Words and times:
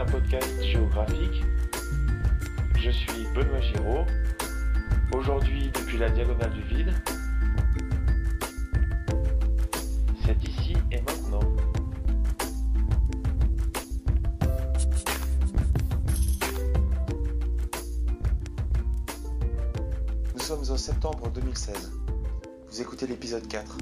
un 0.00 0.06
podcast 0.06 0.62
géographique. 0.62 1.44
Je 2.78 2.90
suis 2.90 3.26
Benoît 3.34 3.60
Giraud. 3.60 4.06
Aujourd'hui, 5.12 5.70
depuis 5.74 5.98
la 5.98 6.08
diagonale 6.08 6.52
du 6.54 6.62
vide. 6.62 6.94
C'est 10.24 10.42
ici 10.48 10.74
et 10.90 11.02
maintenant. 11.02 11.40
Nous 20.34 20.40
sommes 20.40 20.64
en 20.70 20.78
septembre 20.78 21.30
2016. 21.34 21.92
Vous 22.70 22.80
écoutez 22.80 23.06
l'épisode 23.06 23.46
4. 23.46 23.76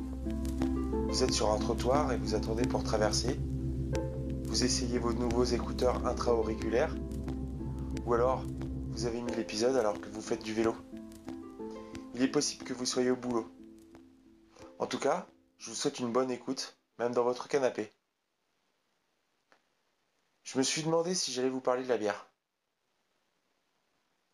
Vous 1.10 1.22
êtes 1.22 1.32
sur 1.32 1.52
un 1.52 1.58
trottoir 1.58 2.10
et 2.10 2.16
vous 2.16 2.34
attendez 2.34 2.66
pour 2.66 2.82
traverser. 2.82 3.38
Vous 4.58 4.64
essayez 4.64 4.98
vos 4.98 5.12
nouveaux 5.12 5.44
écouteurs 5.44 6.04
intra-auriculaires. 6.04 6.92
Ou 8.04 8.14
alors, 8.14 8.42
vous 8.88 9.06
avez 9.06 9.22
mis 9.22 9.32
l'épisode 9.36 9.76
alors 9.76 10.00
que 10.00 10.08
vous 10.08 10.20
faites 10.20 10.42
du 10.42 10.52
vélo. 10.52 10.74
Il 12.14 12.22
est 12.22 12.28
possible 12.28 12.64
que 12.64 12.72
vous 12.72 12.84
soyez 12.84 13.12
au 13.12 13.14
boulot. 13.14 13.48
En 14.80 14.88
tout 14.88 14.98
cas, 14.98 15.28
je 15.58 15.70
vous 15.70 15.76
souhaite 15.76 16.00
une 16.00 16.10
bonne 16.10 16.32
écoute, 16.32 16.76
même 16.98 17.12
dans 17.12 17.22
votre 17.22 17.46
canapé. 17.46 17.92
Je 20.42 20.58
me 20.58 20.64
suis 20.64 20.82
demandé 20.82 21.14
si 21.14 21.30
j'allais 21.30 21.50
vous 21.50 21.60
parler 21.60 21.84
de 21.84 21.88
la 21.88 21.96
bière. 21.96 22.28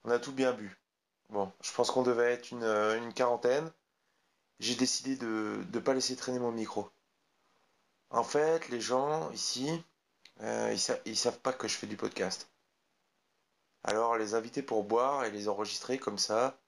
On 0.04 0.10
a 0.10 0.18
tout 0.18 0.32
bien 0.32 0.54
bu. 0.54 0.74
Bon, 1.28 1.52
je 1.60 1.70
pense 1.70 1.90
qu'on 1.90 2.02
devait 2.02 2.32
être 2.32 2.50
une, 2.50 2.62
euh, 2.62 2.96
une 2.96 3.12
quarantaine. 3.12 3.70
J'ai 4.58 4.74
décidé 4.74 5.16
de 5.16 5.62
ne 5.70 5.80
pas 5.80 5.92
laisser 5.92 6.16
traîner 6.16 6.38
mon 6.38 6.50
micro. 6.50 6.88
En 8.08 8.24
fait, 8.24 8.70
les 8.70 8.80
gens 8.80 9.30
ici, 9.32 9.84
euh, 10.42 10.70
ils, 10.72 10.78
sa- 10.78 10.98
ils 11.06 11.16
savent 11.16 11.40
pas 11.40 11.52
que 11.52 11.66
je 11.68 11.74
fais 11.77 11.88
du 11.88 11.96
podcast. 11.96 12.48
Alors, 13.84 14.16
les 14.16 14.34
inviter 14.34 14.62
pour 14.62 14.82
boire 14.82 15.24
et 15.24 15.30
les 15.30 15.48
enregistrer 15.48 15.96
comme 15.96 16.18
ça, 16.18 16.60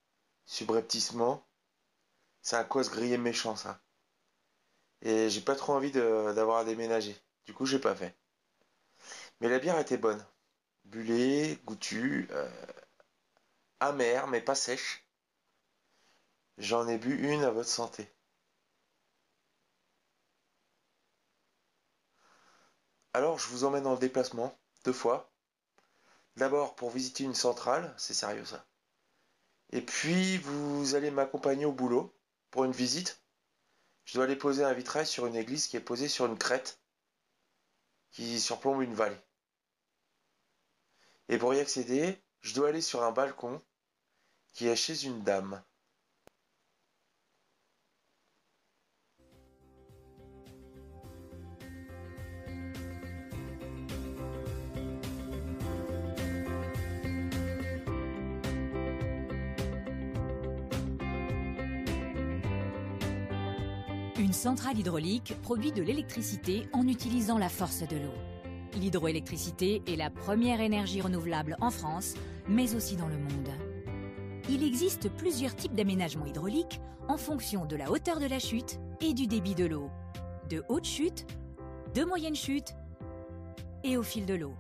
subrepticement, 0.45 1.47
c'est 2.43 2.57
un 2.57 2.65
cause 2.65 2.91
grillé 2.91 3.19
méchant, 3.19 3.57
ça. 3.57 3.81
Et 5.01 5.31
j'ai 5.31 5.41
pas 5.41 5.55
trop 5.57 5.73
envie 5.73 5.91
d'avoir 5.91 6.59
à 6.59 6.65
déménager. 6.67 7.17
Du 7.47 7.55
coup, 7.55 7.65
j'ai 7.65 7.79
pas 7.79 7.95
fait. 7.95 8.15
Mais 9.41 9.49
la 9.49 9.59
bière 9.59 9.79
était 9.79 9.97
bonne. 9.97 10.23
Bullée, 10.85 11.59
goûtue, 11.67 12.29
euh, 12.33 12.49
amère, 13.81 14.27
mais 14.27 14.43
pas 14.43 14.55
sèche. 14.55 15.09
J'en 16.59 16.87
ai 16.87 16.99
bu 16.99 17.17
une 17.33 17.45
à 17.45 17.51
votre 17.51 17.71
santé. 17.71 18.15
Alors, 23.17 23.39
je 23.39 23.49
vous 23.49 23.65
emmène 23.65 23.87
en 23.87 23.97
déplacement, 23.97 24.55
deux 24.85 24.93
fois. 24.93 25.33
D'abord 26.37 26.77
pour 26.77 26.91
visiter 26.91 27.25
une 27.25 27.35
centrale, 27.35 27.95
c'est 27.97 28.13
sérieux 28.13 28.45
ça. 28.45 28.67
Et 29.71 29.81
puis, 29.81 30.37
vous 30.37 30.95
allez 30.95 31.11
m'accompagner 31.11 31.65
au 31.65 31.73
boulot 31.73 32.15
pour 32.51 32.65
une 32.65 32.73
visite. 32.73 33.23
Je 34.05 34.13
dois 34.13 34.25
aller 34.25 34.37
poser 34.37 34.65
un 34.65 34.75
vitrail 34.75 35.07
sur 35.07 35.25
une 35.25 35.35
église 35.35 35.67
qui 35.67 35.79
est 35.79 35.81
posée 35.81 36.09
sur 36.09 36.27
une 36.27 36.37
crête 36.37 36.79
qui 38.11 38.39
surplombe 38.39 38.83
une 38.83 38.95
vallée. 38.95 39.17
Et 41.31 41.39
pour 41.39 41.55
y 41.55 41.61
accéder, 41.61 42.23
je 42.43 42.53
dois 42.53 42.69
aller 42.69 42.83
sur 42.83 43.03
un 43.03 43.13
balcon 43.13 43.63
qui 44.53 44.69
est 44.69 44.77
chez 44.77 45.05
une 45.05 45.23
dame. 45.23 45.65
Centrale 64.37 64.79
hydraulique 64.79 65.35
produit 65.43 65.73
de 65.73 65.83
l'électricité 65.83 66.69
en 66.73 66.87
utilisant 66.87 67.39
la 67.39 67.49
force 67.49 67.81
de 67.81 67.97
l'eau. 67.97 68.15
L'hydroélectricité 68.75 69.83
est 69.87 69.97
la 69.97 70.11
première 70.11 70.61
énergie 70.61 71.01
renouvelable 71.01 71.57
en 71.61 71.71
France, 71.71 72.15
mais 72.47 72.75
aussi 72.77 72.95
dans 72.97 73.09
le 73.09 73.17
monde. 73.17 73.49
Il 74.49 74.63
existe 74.63 75.09
plusieurs 75.17 75.57
types 75.57 75.75
d'aménagements 75.75 76.27
hydrauliques 76.27 76.81
en 77.09 77.17
fonction 77.17 77.65
de 77.65 77.75
la 77.75 77.91
hauteur 77.91 78.21
de 78.21 78.27
la 78.27 78.39
chute 78.39 78.79
et 79.01 79.15
du 79.15 79.27
débit 79.27 79.55
de 79.55 79.65
l'eau. 79.65 79.91
De 80.51 80.63
haute 80.69 80.85
chute, 80.85 81.27
de 81.95 82.05
moyenne 82.05 82.37
chute 82.37 82.75
et 83.83 83.97
au 83.97 84.03
fil 84.03 84.27
de 84.27 84.35
l'eau. 84.35 84.55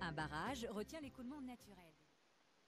Un 0.00 0.12
barrage 0.12 0.66
retient 0.74 1.00
l'écoulement 1.02 1.40
naturel. 1.42 1.84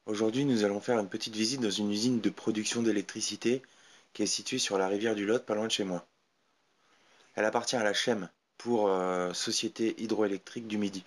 Aujourd'hui, 0.05 0.45
nous 0.45 0.63
allons 0.63 0.81
faire 0.81 1.01
une 1.01 1.09
petite 1.09 1.35
visite 1.35 1.61
dans 1.61 1.71
une 1.71 1.91
usine 1.91 2.21
de 2.21 2.31
production 2.31 2.83
d'électricité 2.83 3.63
qui 4.13 4.23
est 4.23 4.27
située 4.27 4.59
sur 4.59 4.79
la 4.79 4.89
rivière 4.89 5.15
du 5.15 5.27
Lot, 5.27 5.45
pas 5.45 5.55
loin 5.55 5.67
de 5.67 5.73
chez 5.73 5.85
moi. 5.85 6.07
Elle 7.35 7.45
appartient 7.45 7.77
à 7.77 7.85
la 7.85 7.95
CHEM 7.95 8.29
pour 8.57 8.89
euh, 8.89 9.33
Société 9.33 9.95
hydroélectrique 10.03 10.67
du 10.67 10.79
Midi. 10.79 11.05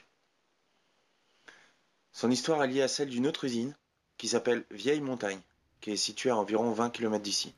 Son 2.11 2.31
histoire 2.31 2.63
est 2.63 2.67
liée 2.67 2.81
à 2.81 2.88
celle 2.88 3.09
d'une 3.09 3.27
autre 3.27 3.45
usine 3.45 3.75
qui 4.17 4.27
s'appelle 4.27 4.65
Vieille 4.71 5.01
Montagne, 5.01 5.41
qui 5.81 5.91
est 5.91 5.97
située 5.97 6.29
à 6.29 6.38
environ 6.38 6.71
20 6.71 6.89
km 6.89 7.23
d'ici. 7.23 7.53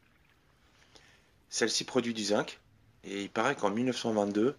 Celle-ci 1.50 1.84
produit 1.84 2.14
du 2.14 2.24
zinc, 2.24 2.60
et 3.04 3.24
il 3.24 3.30
paraît 3.30 3.56
qu'en 3.56 3.72
1922, 3.72 4.56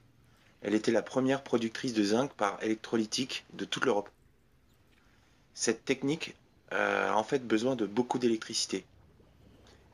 elle 0.62 0.74
était 0.74 0.92
la 0.92 1.02
première 1.02 1.42
productrice 1.42 1.94
de 1.94 2.02
zinc 2.02 2.32
par 2.34 2.62
électrolytique 2.62 3.44
de 3.52 3.64
toute 3.64 3.84
l'Europe. 3.84 4.10
Cette 5.54 5.84
technique 5.84 6.34
euh, 6.72 7.10
a 7.10 7.16
en 7.16 7.24
fait 7.24 7.46
besoin 7.46 7.76
de 7.76 7.86
beaucoup 7.86 8.18
d'électricité. 8.18 8.84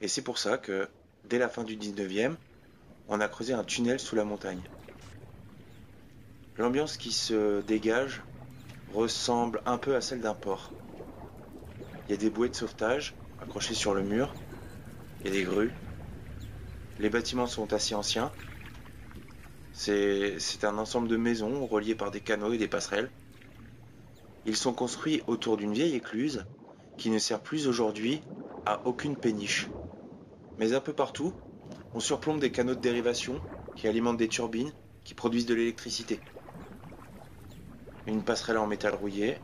Et 0.01 0.09
c'est 0.09 0.23
pour 0.23 0.39
ça 0.39 0.59
que, 0.59 0.89
dès 1.25 1.39
la 1.39 1.49
fin 1.49 1.65
du 1.65 1.77
19e, 1.77 2.37
on 3.09 3.21
a 3.21 3.29
creusé 3.29 3.53
un 3.53 3.65
tunnel 3.65 3.99
sous 3.99 4.15
la 4.17 4.25
montagne. 4.25 4.63
L'ambiance 6.57 6.97
qui 6.97 7.13
se 7.13 7.61
dégage 7.63 8.23
ressemble 8.89 9.63
un 9.67 9.79
peu 9.79 9.97
à 9.97 10.01
celle 10.01 10.21
d'un 10.21 10.35
port. 10.35 10.73
Il 12.07 12.13
y 12.13 12.15
a 12.15 12.17
des 12.17 12.31
bouées 12.31 12.49
de 12.49 12.57
sauvetage 12.57 13.15
accrochées 13.41 13.75
sur 13.75 13.95
le 13.95 14.03
mur, 14.03 14.35
il 15.21 15.27
y 15.27 15.31
a 15.31 15.39
des 15.39 15.45
grues. 15.45 15.73
Les 16.99 17.11
bâtiments 17.11 17.47
sont 17.47 17.73
assez 17.73 17.95
anciens. 17.95 18.33
C'est 19.73 20.39
c'est 20.41 20.65
un 20.65 20.79
ensemble 20.79 21.09
de 21.09 21.17
maisons 21.17 21.67
reliées 21.67 21.95
par 21.95 22.11
des 22.11 22.21
canaux 22.21 22.53
et 22.53 22.59
des 22.59 22.69
passerelles. 22.69 23.11
Ils 24.45 24.57
sont 24.57 24.73
construits 24.73 25.23
autour 25.27 25.57
d'une 25.57 25.73
vieille 25.75 25.95
écluse 25.95 26.45
qui 26.97 27.11
ne 27.11 27.19
sert 27.19 27.41
plus 27.41 27.69
aujourd'hui 27.69 28.23
à 28.65 28.81
aucune 28.85 29.17
péniche. 29.17 29.71
Mais 30.59 30.73
un 30.75 30.81
peu 30.81 30.93
partout, 30.93 31.33
on 31.95 32.01
surplombe 32.01 32.41
des 32.41 32.51
canaux 32.51 32.75
de 32.75 32.81
dérivation 32.81 33.41
qui 33.77 33.87
alimentent 33.87 34.17
des 34.19 34.29
turbines 34.29 34.73
qui 35.05 35.15
produisent 35.15 35.47
de 35.47 35.55
l'électricité. 35.55 36.21
Une 38.07 38.25
passerelle 38.25 38.59
en 38.59 38.67
métal 38.67 38.95
rouillé. 38.95 39.39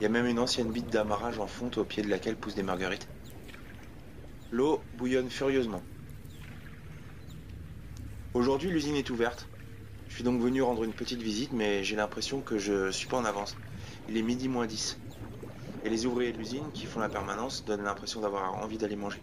Il 0.00 0.02
y 0.02 0.06
a 0.06 0.08
même 0.08 0.26
une 0.26 0.40
ancienne 0.40 0.72
bite 0.72 0.88
d'amarrage 0.90 1.38
en 1.38 1.46
fonte 1.46 1.78
au 1.78 1.84
pied 1.84 2.02
de 2.02 2.08
laquelle 2.08 2.36
poussent 2.36 2.54
des 2.56 2.62
marguerites. 2.64 3.08
L'eau 4.50 4.84
bouillonne 4.92 5.30
furieusement. 5.30 5.84
Aujourd'hui, 8.34 8.70
l'usine 8.70 8.96
est 8.96 9.10
ouverte. 9.10 9.48
Je 10.08 10.14
suis 10.14 10.24
donc 10.24 10.40
venu 10.42 10.62
rendre 10.62 10.82
une 10.84 10.94
petite 10.94 11.22
visite, 11.22 11.52
mais 11.52 11.84
j'ai 11.84 11.96
l'impression 11.96 12.42
que 12.42 12.58
je 12.58 12.90
suis 12.90 13.06
pas 13.06 13.18
en 13.18 13.24
avance. 13.24 13.56
Il 14.08 14.16
est 14.16 14.22
midi 14.22 14.48
moins 14.48 14.66
10. 14.66 14.98
Et 15.84 15.90
les 15.90 16.06
ouvriers 16.06 16.32
de 16.32 16.38
l'usine 16.38 16.70
qui 16.72 16.86
font 16.86 17.00
la 17.00 17.08
permanence 17.08 17.64
donnent 17.64 17.84
l'impression 17.84 18.20
d'avoir 18.20 18.54
envie 18.54 18.78
d'aller 18.78 18.96
manger. 18.96 19.22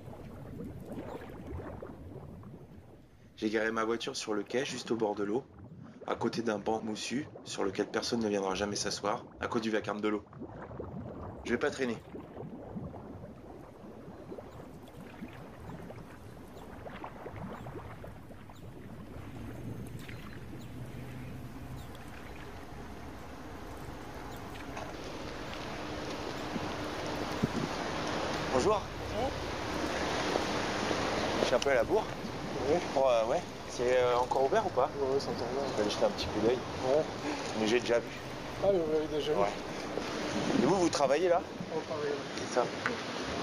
J'ai 3.38 3.50
garé 3.50 3.70
ma 3.72 3.84
voiture 3.84 4.16
sur 4.16 4.34
le 4.34 4.44
quai, 4.44 4.66
juste 4.66 4.92
au 4.92 4.96
bord 4.96 5.16
de 5.16 5.24
l'eau, 5.24 5.44
à 6.08 6.16
côté 6.16 6.42
d'un 6.42 6.58
banc 6.58 6.82
moussu 6.82 7.28
sur 7.44 7.64
lequel 7.64 7.86
personne 7.86 8.22
ne 8.22 8.30
viendra 8.30 8.56
jamais 8.56 8.76
s'asseoir, 8.76 9.26
à 9.42 9.48
cause 9.48 9.62
du 9.62 9.70
vacarme 9.72 10.02
de 10.02 10.08
l'eau. 10.08 10.24
Je 11.44 11.52
vais 11.52 11.60
pas 11.60 11.70
traîner. 11.70 11.98
Bonjour. 28.54 28.82
Je 31.42 31.46
suis 31.46 31.56
un 31.56 31.60
peu 31.60 31.70
à 31.72 31.76
la 31.76 31.84
bourre. 31.84 32.06
Ouais, 32.68 32.80
Oh, 32.96 33.08
euh, 33.08 33.26
ouais. 33.26 33.42
C'est 33.76 33.98
euh, 33.98 34.18
encore 34.20 34.46
ouvert 34.46 34.66
ou 34.66 34.70
pas 34.70 34.90
ouais, 35.00 35.20
ça 35.20 35.32
entend 35.32 35.46
bien. 35.52 35.62
Je 35.72 35.76
vais 35.76 35.82
aller 35.82 35.92
jeter 35.92 36.06
un 36.06 36.10
petit 36.10 36.26
coup 36.28 36.40
d'œil. 36.40 36.56
Ouais. 36.88 37.04
Mais 37.60 37.68
j'ai 37.68 37.80
déjà 37.80 38.00
vu. 38.00 38.08
Ah, 38.64 38.68
mais 38.72 38.80
vous 38.80 38.92
l'avez 38.94 39.08
déjà 39.08 39.34
vu 39.34 39.40
Ouais. 39.40 39.48
Et 40.64 40.66
vous, 40.66 40.76
vous 40.76 40.90
travaillez 40.90 41.28
là 41.28 41.42
On 41.76 41.80
travaille 41.82 42.10
là. 42.10 42.16
C'est 42.38 42.56
ça. 42.56 42.66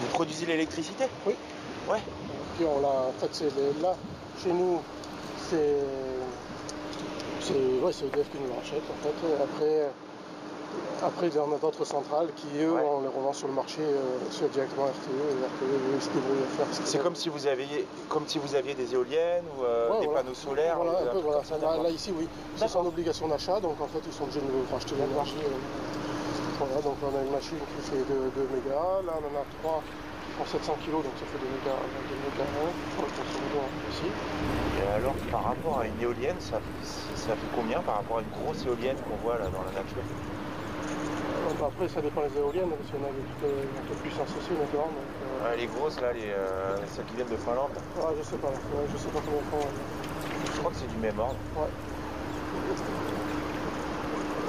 Vous 0.01 0.07
produisez 0.09 0.47
l'électricité 0.47 1.05
Oui. 1.27 1.35
Ouais. 1.89 1.99
Puis 2.57 2.65
on 2.65 2.81
l'a, 2.81 2.89
en 2.89 3.13
fait, 3.21 3.29
c'est 3.33 3.55
les- 3.55 3.81
là, 3.83 3.95
chez 4.43 4.53
nous, 4.53 4.81
c'est 5.51 5.77
c'est 7.41 7.55
ouais, 7.83 7.93
c'est 7.93 8.07
EDF 8.07 8.31
qui 8.31 8.39
nous 8.39 8.55
rachète 8.55 8.85
en 8.89 9.03
fait. 9.03 9.43
Après, 9.43 9.91
après, 11.03 11.29
il 11.29 11.35
y 11.35 11.39
en 11.39 11.51
a 11.53 11.59
d'autres 11.59 11.85
centrales 11.85 12.33
qui, 12.35 12.47
eux, 12.61 12.73
Ouais. 12.73 12.83
on 12.85 13.01
les 13.03 13.09
revend 13.09 13.33
sur 13.33 13.49
le 13.49 13.55
marché 13.55 13.83
euh, 13.83 14.49
directement 14.49 14.87
RTE. 14.87 15.11
RTE, 15.45 15.65
eux, 15.65 15.93
ils 15.95 16.03
se 16.03 16.11
débrouillent 16.11 16.45
à 16.45 16.49
faire 16.49 16.67
ce 16.71 16.79
qu'ils 16.81 16.87
C'est 16.87 16.99
veulent. 16.99 17.05
comme 17.05 17.17
si 17.17 17.29
vous 17.29 17.47
aviez, 17.47 17.87
comme 18.09 18.27
si 18.27 18.39
vous 18.39 18.55
aviez 18.55 18.75
des 18.75 18.95
éoliennes 18.95 19.45
ou 19.59 19.65
euh, 19.65 19.91
Ouais, 19.91 20.01
des 20.01 20.07
voilà. 20.07 20.23
panneaux 20.23 20.35
solaires. 20.35 20.77
Voilà, 20.77 20.93
ou 20.93 20.97
un 20.97 20.99
un 20.99 21.05
peu, 21.05 21.11
truc 21.11 21.23
voilà. 21.25 21.39
comme 21.49 21.61
ça, 21.61 21.83
Là, 21.83 21.91
ici, 21.91 22.13
oui. 22.17 22.29
C'est 22.57 22.69
sans 22.69 22.87
obligation 22.87 23.29
d'achat, 23.29 23.59
donc 23.61 23.81
en 23.81 23.87
fait, 23.89 24.01
ils 24.07 24.13
sont 24.13 24.25
obligés 24.25 24.41
de 24.41 24.47
nous 24.47 24.65
racheter 24.73 24.95
l'énergie. 24.95 25.37
euh. 25.45 25.57
Voilà, 26.59 26.81
donc 26.83 26.97
on 27.03 27.19
a 27.19 27.23
une 27.25 27.33
machine 27.33 27.59
qui 27.59 27.83
fait 27.91 27.97
2, 28.07 28.47
mégas. 28.55 29.03
Là, 29.07 29.13
on 29.19 29.25
en 29.27 29.41
a 29.41 29.45
3 29.63 29.83
en 30.41 30.45
700 30.47 30.77
kg, 30.87 30.93
donc 31.03 31.15
ça 31.19 31.27
fait 31.27 31.39
2 31.43 31.51
mégas, 31.51 31.77
2 32.09 32.17
mégas 32.23 32.47
1. 32.47 32.95
Pour 32.95 33.05
le 33.05 33.11
consommateur 33.11 33.67
aussi. 33.91 34.07
Et 34.79 34.87
alors, 34.97 35.15
par 35.31 35.43
rapport 35.45 35.81
à 35.81 35.87
une 35.87 36.01
éolienne, 36.01 36.37
ça, 36.41 36.61
ça 37.17 37.35
fait 37.35 37.51
combien 37.55 37.81
par 37.81 37.97
rapport 37.97 38.19
à 38.19 38.21
une 38.23 38.31
grosse 38.31 38.65
éolienne 38.65 38.97
qu'on 39.09 39.17
voit 39.27 39.39
là 39.39 39.47
dans 39.51 39.63
la 39.65 39.73
nature? 39.73 40.03
Après, 41.63 41.89
ça 41.89 42.01
dépend 42.01 42.23
des 42.27 42.37
éoliennes, 42.37 42.71
parce 42.71 42.91
qu'il 42.91 42.99
y 42.99 43.03
en 43.03 43.07
a 43.07 43.13
de 43.15 43.23
toute, 43.23 43.45
euh, 43.45 43.63
un 43.79 43.85
peu 43.87 43.95
de 43.95 44.01
puissance 44.01 44.29
aussi 44.37 44.51
maintenant. 44.53 44.91
Donc, 44.91 45.07
euh, 45.23 45.51
Ouais, 45.51 45.57
Les 45.57 45.67
grosses 45.67 46.01
là, 46.01 46.13
les, 46.13 46.31
euh, 46.31 46.77
celles 46.89 47.05
qui 47.07 47.15
viennent 47.15 47.29
de 47.29 47.37
Finlande, 47.37 47.71
ouais, 47.97 48.15
je 48.19 48.23
sais 48.25 48.37
pas, 48.37 48.49
ouais, 48.49 48.87
je 48.93 48.97
sais 48.99 49.09
pas 49.09 49.21
combien 49.25 49.43
font. 49.51 49.59
euh, 49.67 49.71
je 50.53 50.59
crois 50.59 50.71
que 50.73 50.77
c'est 50.79 50.91
du 50.91 50.97
même 50.99 51.19
ordre. 51.19 51.37
Ouais. 51.57 51.71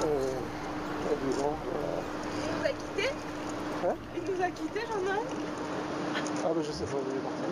Euh, 0.04 0.30
ouais. 1.06 1.16
Il 2.36 2.50
nous 2.50 2.64
a 2.64 2.68
quittés? 2.68 3.10
Hein? 3.86 3.94
Il 4.16 4.22
nous 4.34 4.42
a 4.42 4.50
quittés, 4.50 4.80
Jean-Noël? 4.86 5.26
Ah, 6.44 6.48
mais 6.56 6.62
je 6.62 6.72
sais 6.72 6.84
pas, 6.84 6.98
il 7.10 7.16
est 7.16 7.20
parti. 7.20 7.42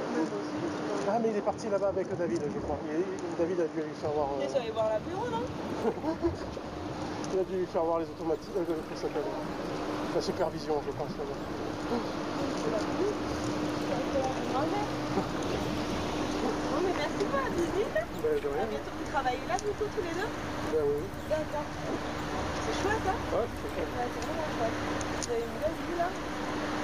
Ah, 1.08 1.18
mais 1.22 1.30
il 1.30 1.36
est 1.36 1.40
parti 1.40 1.68
là-bas 1.68 1.88
avec 1.88 2.16
David, 2.16 2.42
je 2.54 2.58
crois. 2.60 2.78
Il- 2.88 3.36
David 3.38 3.60
a 3.60 3.64
dû 3.64 3.80
lui 3.82 3.94
faire 3.94 4.10
voir. 4.10 4.28
euh, 4.32 4.42
Ils 4.44 4.50
sont 4.50 4.58
allés 4.58 4.70
voir 4.70 4.88
l'apéro, 4.90 5.22
non? 5.30 5.44
il 7.32 7.38
a 7.38 7.44
dû 7.44 7.56
lui 7.56 7.66
faire 7.66 7.82
voir 7.84 7.98
les 7.98 8.06
automatiques. 8.06 8.52
Euh, 8.56 8.64
La 10.14 10.20
supervision, 10.20 10.74
je 10.86 10.92
pense. 10.92 11.10
Non, 16.72 16.80
mais 16.84 16.92
merci 16.96 17.24
pour 17.24 17.36
la 17.36 17.48
visite. 17.56 17.94
Ben, 18.22 18.40
de 18.40 18.48
À 18.60 18.66
bientôt. 18.66 18.90
Vous 18.98 19.10
travaillez 19.10 19.46
là, 19.48 19.54
du 19.58 19.72
coup, 19.72 19.88
tous 19.96 20.02
les 20.02 20.14
deux 20.14 20.28
Ben 20.72 20.84
oui. 20.84 21.08
D'accord. 21.30 21.64
C'est 22.60 22.76
chouette, 22.82 23.06
hein 23.08 23.18
Ouais, 23.32 23.46
c'est 23.62 23.70
ça. 23.72 23.80
Ouais, 23.80 24.08
c'est 24.12 24.24
vraiment 24.26 24.48
chouette. 24.56 24.76
Vous 25.24 25.32
avez 25.32 25.42
une 25.42 25.58
belle 25.60 25.78
vue, 25.88 25.96
là 25.96 26.08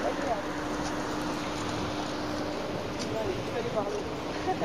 Agréable. 0.08 0.48
Allez, 3.18 3.34
je 3.46 3.52
vais 3.52 3.58
aller 3.58 3.74
parler. 3.74 4.07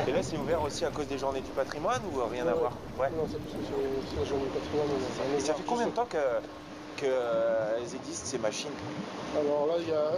Et 0.06 0.12
là, 0.12 0.22
c'est 0.22 0.36
ouvert 0.36 0.62
aussi 0.62 0.84
à 0.84 0.90
cause 0.90 1.06
des 1.06 1.18
journées 1.18 1.40
du 1.40 1.50
patrimoine 1.50 2.02
ou 2.12 2.20
euh, 2.20 2.26
rien 2.26 2.46
à 2.46 2.54
voir? 2.54 2.72
Ouais. 2.98 3.10
Non, 3.10 3.26
c'est 3.28 4.16
la 4.16 4.24
journée 4.24 4.46
du 4.46 4.50
patrimoine. 4.52 4.88
Et 5.36 5.40
ça 5.40 5.54
fait 5.54 5.62
combien 5.66 5.86
de 5.86 5.92
temps 5.92 6.06
que, 6.06 6.16
que 6.96 7.06
euh, 7.06 7.78
elles 7.78 7.94
existent 7.94 8.26
ces 8.26 8.38
machines? 8.38 8.72
Alors 9.36 9.66
là, 9.66 9.74
il 9.78 9.88
y 9.88 9.92
a, 9.92 10.08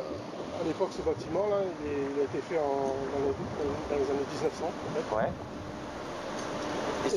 à 0.60 0.64
l'époque, 0.64 0.90
ce 0.96 1.02
bâtiment, 1.02 1.46
là, 1.48 1.56
il, 1.80 1.86
est- 1.86 2.06
il 2.14 2.20
a 2.20 2.24
été 2.24 2.38
fait 2.38 2.58
en, 2.58 2.62
dans, 3.12 3.20
les, 3.24 3.34
dans 3.90 3.96
les 3.96 4.10
années 4.10 4.26
1900, 4.30 4.66
en 4.66 4.70
fait. 4.94 5.14
Ouais. 5.16 5.32
Et 7.06 7.10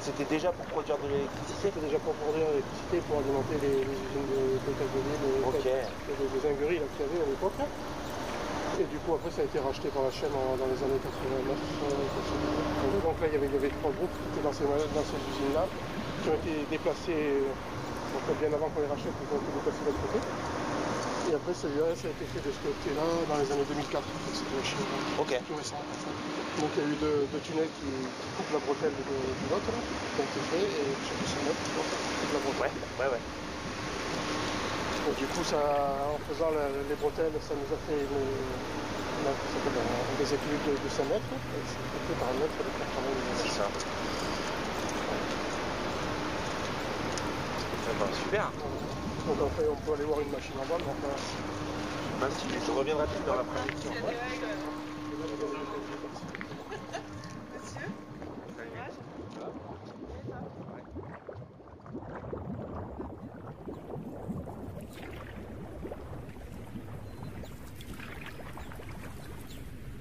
c'était 0.00 0.24
déjà 0.24 0.52
pour 0.52 0.66
produire 0.66 0.98
de 0.98 1.08
l'électricité? 1.08 1.70
C'était 1.72 1.80
déjà 1.86 1.98
pour 1.98 2.12
produire 2.14 2.46
l'électricité, 2.48 3.00
pour 3.08 3.18
alimenter 3.18 3.56
les, 3.62 3.84
les 3.84 3.96
usines 3.96 4.26
de, 4.28 4.58
de 4.60 4.72
Calgary, 4.76 5.16
les, 5.24 5.44
Ok. 5.44 5.64
les, 5.64 6.28
les 6.34 6.40
zingueries 6.40 6.78
là, 6.80 6.86
qu'il 6.96 7.06
y 7.06 7.08
avait 7.08 7.22
à 7.22 7.26
l'époque. 7.26 7.54
là. 7.58 7.64
Et 8.80 8.84
du 8.84 8.98
coup, 8.98 9.14
après, 9.14 9.30
ça 9.30 9.42
a 9.42 9.44
été 9.44 9.58
racheté 9.58 9.88
par 9.88 10.02
la 10.02 10.10
chaîne 10.10 10.32
en- 10.34 10.56
dans 10.56 10.66
les 10.66 10.82
années 10.82 10.98
89. 10.98 11.58
euh, 12.82 13.00
Donc 13.02 13.20
là, 13.20 13.28
il 13.28 13.32
y 13.32 13.36
avait, 13.36 13.46
il 13.46 13.52
y 13.52 13.56
avait 13.56 13.70
trois 13.70 13.92
groupes 13.92 14.10
qui 14.10 14.28
étaient 14.32 14.42
dans 14.42 14.52
ces, 14.52 14.64
dans 14.64 15.04
ces 15.04 15.16
usines-là, 15.30 15.66
qui 16.22 16.28
ont 16.30 16.34
été 16.34 16.66
déplacés 16.66 17.42
fait, 18.26 18.34
bien 18.34 18.52
avant 18.52 18.68
qu'on 18.70 18.80
les 18.80 18.86
rachète, 18.86 19.12
ils 19.20 19.34
ont 19.34 19.38
été 19.40 19.52
déplacés 19.52 19.80
de 19.80 19.86
l'autre 19.86 20.02
côté. 20.02 20.18
Et 21.30 21.34
après, 21.34 21.54
celui-là, 21.54 21.94
ça 21.94 22.08
a 22.08 22.10
été 22.10 22.24
fait 22.24 22.40
de 22.40 22.50
ce 22.52 22.60
côté-là 22.60 23.06
dans 23.28 23.36
les 23.38 23.50
années 23.52 23.64
2004. 23.64 24.08
en 24.08 24.18
fait, 24.18 24.34
C'était 24.34 24.56
la 24.56 24.62
chaîne 24.62 24.82
euh, 25.18 25.22
Ok. 25.22 25.40
tout 25.46 25.54
récent. 25.56 25.80
Donc 26.58 26.70
il 26.76 26.82
y 26.82 26.86
a 26.86 26.88
eu 26.88 26.96
deux, 26.96 27.26
deux 27.32 27.40
tunnels 27.40 27.70
qui, 27.70 27.84
qui 28.22 28.28
coupent 28.36 28.52
la 28.52 28.58
bretelle 28.60 28.92
de, 28.94 29.02
de 29.02 29.50
l'autre, 29.50 29.70
ont 30.18 30.24
été 30.24 30.40
faits, 30.40 30.60
et 30.62 30.94
chacun 31.02 31.26
son 31.26 31.40
coupe 31.40 32.32
la 32.32 32.38
bretelle. 32.38 32.70
Ouais, 32.98 33.06
ouais, 33.06 33.12
ouais. 33.12 33.20
Et 35.06 35.14
du 35.14 35.28
coup, 35.28 35.44
ça, 35.44 36.08
en 36.10 36.18
faisant 36.18 36.50
la- 36.50 36.82
les 36.82 36.96
bretelles, 36.96 37.40
ça 37.40 37.54
nous 37.54 37.72
a 37.72 37.78
fait 37.78 38.04
une, 38.04 38.16
une- 38.16 38.56
des 40.16 40.34
équilibres 40.34 40.64
de, 40.64 40.78
de 40.78 40.88
5 40.88 41.04
mètres. 41.06 41.34
Et 41.52 41.64
c'est 41.64 42.00
fait 42.00 42.16
par 42.16 42.30
un 42.30 42.34
mètre 42.34 42.62
de 42.62 42.70
80 42.70 43.34
C'est 43.34 43.48
ça. 43.48 43.72
Eh 47.86 47.94
ben, 47.94 48.12
super. 48.12 48.52
Donc 49.26 49.40
après, 49.40 49.66
on 49.68 49.76
peut 49.76 49.92
aller 49.94 50.04
voir 50.04 50.20
une 50.20 50.30
machine 50.30 50.58
en 50.58 50.66
bas. 50.66 50.78
mais 50.78 50.90
enfin, 50.90 51.18
Même 52.20 52.30
si 52.30 52.60
je 52.60 52.70
reviendrai 52.70 53.08
plus 53.08 53.24
dans 53.24 53.36
l'après-midi. 53.36 53.80
Il 53.82 53.86
y 53.86 53.88
a 53.88 53.92
des 53.92 54.00
règles. 54.06 54.20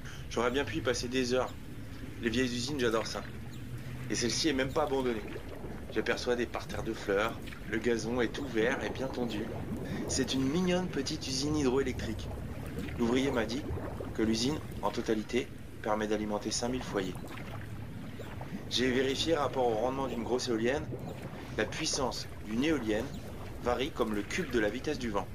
Monsieur 0.04 0.23
J'aurais 0.34 0.50
bien 0.50 0.66
pu 0.66 0.78
y 0.78 0.82
passer 0.82 1.08
des 1.08 1.36
heures. 1.36 1.54
Les 2.24 2.30
vieilles 2.32 2.56
usines, 2.56 2.80
j'adore 2.80 3.06
ça. 3.06 3.22
Et 4.10 4.16
celle-ci 4.16 4.50
est 4.50 4.54
même 4.54 4.74
pas 4.74 4.86
abandonnée. 4.86 5.22
J'aperçois 5.94 6.36
des 6.36 6.48
parterres 6.48 6.82
de 6.82 6.92
fleurs, 6.94 7.40
le 7.70 7.78
gazon 7.78 8.20
est 8.20 8.34
tout 8.34 8.48
vert 8.48 8.84
et 8.84 8.90
bien 8.90 9.06
tondu. 9.06 9.46
C'est 10.08 10.34
une 10.34 10.44
mignonne 10.44 10.88
petite 10.88 11.28
usine 11.28 11.56
hydroélectrique. 11.56 12.28
L'ouvrier 12.98 13.30
m'a 13.30 13.46
dit 13.46 13.62
que 14.16 14.24
l'usine, 14.24 14.58
en 14.82 14.90
totalité, 14.90 15.48
permet 15.84 16.08
d'alimenter 16.08 16.50
5000 16.50 16.82
foyers. 16.82 17.14
J'ai 18.72 18.90
vérifié 18.90 19.36
rapport 19.36 19.68
au 19.68 19.75
rendement 19.75 20.08
d'une 20.08 20.24
grosse 20.24 20.48
éolienne. 20.48 20.84
La 21.60 21.66
puissance 21.66 22.28
d'une 22.48 22.63
éolienne 22.63 23.06
varie 23.63 23.92
comme 23.92 24.16
le 24.16 24.24
cube 24.24 24.50
de 24.50 24.60
la 24.60 24.70
vitesse 24.70 24.98
du 24.98 25.12
vent. 25.12 25.28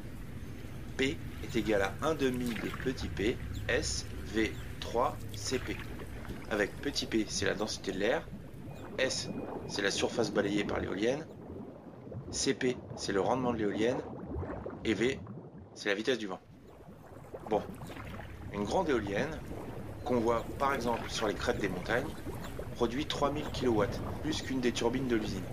P 0.96 1.16
est 1.44 1.54
égal 1.54 1.82
à 1.82 1.94
1 2.02 2.16
demi 2.16 2.46
de 2.46 2.68
petit 2.82 3.06
p, 3.06 3.36
S, 3.68 4.04
V, 4.34 4.52
3, 4.88 5.18
CP. 5.34 5.82
Avec 6.48 6.80
petit 6.80 7.04
p, 7.06 7.26
c'est 7.28 7.44
la 7.44 7.54
densité 7.54 7.92
de 7.92 7.98
l'air, 7.98 8.26
S, 8.96 9.30
c'est 9.66 9.82
la 9.82 9.90
surface 9.90 10.30
balayée 10.30 10.64
par 10.64 10.80
l'éolienne, 10.80 11.28
CP, 12.30 12.80
c'est 12.94 13.12
le 13.12 13.20
rendement 13.20 13.52
de 13.52 13.58
l'éolienne, 13.58 14.02
et 14.84 14.94
V, 14.94 15.22
c'est 15.74 15.90
la 15.90 15.94
vitesse 15.94 16.16
du 16.16 16.26
vent. 16.26 16.40
Bon, 17.48 17.62
une 18.50 18.64
grande 18.64 18.88
éolienne, 18.88 19.42
qu'on 20.04 20.20
voit 20.20 20.50
par 20.56 20.72
exemple 20.72 21.10
sur 21.10 21.26
les 21.28 21.34
crêtes 21.34 21.58
des 21.58 21.68
montagnes, 21.68 22.10
produit 22.72 23.06
3000 23.06 23.52
kW, 23.52 23.84
plus 24.22 24.40
qu'une 24.40 24.62
des 24.62 24.72
turbines 24.72 25.06
de 25.06 25.16
l'usine. 25.16 25.50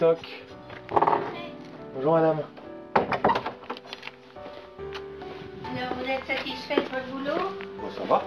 Toc. 0.00 0.18
Bonjour 1.94 2.14
madame. 2.14 2.40
Alors, 5.76 5.94
vous 5.98 6.06
êtes 6.08 6.24
satisfait 6.26 6.76
de 6.76 6.80
votre 6.88 7.06
boulot? 7.08 7.50
Bon, 7.76 7.90
ça 7.90 8.04
va 8.04 8.22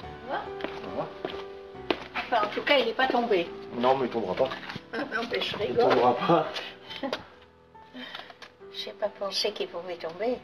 Ça 0.00 0.26
va? 0.30 0.40
Ça 0.62 0.88
va 0.96 1.06
Enfin, 2.16 2.46
en 2.46 2.50
tout 2.50 2.62
cas, 2.62 2.78
il 2.78 2.86
n'est 2.86 2.94
pas 2.94 3.08
tombé. 3.08 3.46
Non, 3.76 3.98
mais 3.98 4.06
il 4.06 4.10
tombera 4.10 4.34
pas. 4.34 4.48
non, 4.98 5.22
mais 5.30 5.38
je 5.38 5.56
Il 5.68 5.76
tombera 5.76 6.16
pas. 6.16 6.46
Je 8.72 8.86
n'ai 8.86 8.92
pas 8.94 9.10
pensé 9.10 9.52
qu'il 9.52 9.68
pouvait 9.68 9.96
tomber. 9.96 10.38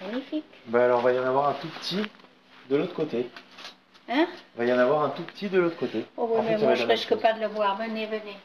Magnifique. 0.00 0.44
Bah 0.66 0.84
alors, 0.84 1.00
va 1.00 1.12
y 1.12 1.18
en 1.18 1.24
avoir 1.24 1.48
un 1.48 1.54
tout 1.54 1.68
petit 1.80 2.04
de 2.68 2.76
l'autre 2.76 2.94
côté. 2.94 3.28
Hein? 4.10 4.26
Va 4.56 4.64
y 4.64 4.72
en 4.72 4.78
avoir 4.78 5.04
un 5.04 5.10
tout 5.10 5.22
petit 5.22 5.48
de 5.48 5.58
l'autre 5.60 5.76
côté. 5.76 6.04
Oh, 6.16 6.28
oui, 6.32 6.38
En 6.40 6.42
mais 6.42 6.58
moi, 6.58 6.74
je 6.74 6.84
risque 6.84 7.14
pas 7.16 7.32
de 7.32 7.40
le 7.40 7.46
voir. 7.46 7.76
Venez, 7.78 8.06
venez. 8.06 8.36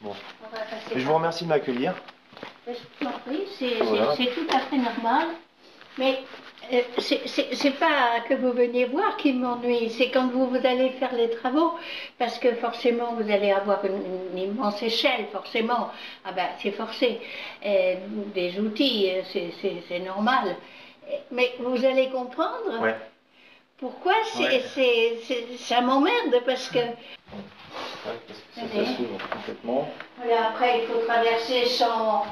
Bon. 0.00 0.12
On 0.44 0.48
va 0.56 0.62
passer 0.64 0.94
Et 0.96 1.00
je 1.00 1.06
vous 1.06 1.14
remercie 1.14 1.44
de 1.44 1.48
m'accueillir. 1.48 1.94
Je 2.66 2.72
t'en 3.04 3.12
prie, 3.24 3.44
c'est 3.58 3.82
Voilà. 3.82 4.16
tout 4.16 4.46
à 4.54 4.58
fait 4.60 4.76
normal. 4.76 5.28
Mais 5.98 6.18
euh, 6.74 6.80
c'est- 6.98 7.78
pas 7.78 8.20
que 8.28 8.34
vous 8.34 8.52
veniez 8.52 8.84
voir 8.86 9.16
qui 9.16 9.32
m'ennuie, 9.32 9.88
c'est 9.90 10.10
quand 10.10 10.26
vous, 10.30 10.46
vous 10.48 10.66
allez 10.66 10.90
faire 10.90 11.14
les 11.14 11.30
travaux, 11.30 11.74
parce 12.18 12.38
que 12.38 12.52
forcément 12.56 13.14
vous 13.14 13.30
allez 13.30 13.50
avoir 13.52 13.82
une, 13.84 14.02
une 14.32 14.38
immense 14.38 14.82
échelle, 14.82 15.26
forcément. 15.32 15.90
Ah 16.24 16.32
ben 16.32 16.48
c'est 16.60 16.72
forcé. 16.72 17.20
Euh, 17.64 17.94
des 18.34 18.58
outils, 18.58 19.10
euh, 19.10 19.22
c'est 19.88 20.00
normal. 20.00 20.56
Euh, 21.08 21.14
Mais 21.30 21.54
vous 21.60 21.82
allez 21.84 22.10
comprendre 22.10 22.82
Ouais. 22.82 22.96
Pourquoi? 23.78 24.12
C'est 24.24 24.42
Ouais. 24.42 24.62
c'est- 24.74 25.18
c'est- 25.24 25.56
ça 25.58 25.80
m'emmerde, 25.80 26.34
parce 26.44 26.68
que 26.68 26.78
Ouais, 26.78 26.92
parce 28.26 28.68
que 28.70 28.84
ça, 28.84 28.96
s'ouvre 28.96 29.18
complètement. 29.30 29.88
voilà, 30.16 30.48
après 30.50 30.80
il 30.80 30.86
faut 30.86 31.00
traverser 31.06 31.66
sans, 31.66 32.24